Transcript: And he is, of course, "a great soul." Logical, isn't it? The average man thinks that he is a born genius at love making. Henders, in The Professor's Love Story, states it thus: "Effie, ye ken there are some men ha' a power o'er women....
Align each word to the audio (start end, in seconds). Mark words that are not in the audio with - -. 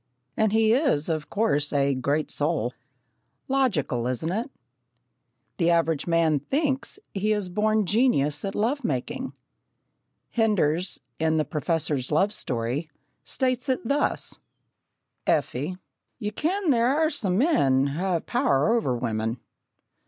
And 0.35 0.51
he 0.51 0.73
is, 0.73 1.09
of 1.09 1.29
course, 1.29 1.71
"a 1.71 1.93
great 1.93 2.31
soul." 2.31 2.73
Logical, 3.47 4.07
isn't 4.07 4.31
it? 4.31 4.49
The 5.57 5.69
average 5.69 6.07
man 6.07 6.39
thinks 6.39 6.95
that 6.95 7.19
he 7.19 7.31
is 7.33 7.49
a 7.49 7.51
born 7.51 7.85
genius 7.85 8.43
at 8.43 8.55
love 8.55 8.83
making. 8.83 9.33
Henders, 10.31 10.99
in 11.19 11.37
The 11.37 11.45
Professor's 11.45 12.11
Love 12.11 12.33
Story, 12.33 12.89
states 13.23 13.69
it 13.69 13.87
thus: 13.87 14.39
"Effie, 15.27 15.77
ye 16.17 16.31
ken 16.31 16.71
there 16.71 16.87
are 16.99 17.11
some 17.11 17.37
men 17.37 17.85
ha' 17.95 18.15
a 18.15 18.21
power 18.21 18.73
o'er 18.75 18.97
women.... 18.97 19.39